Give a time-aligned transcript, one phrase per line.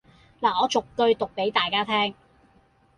[0.39, 2.15] 拿我逐句讀俾大家聽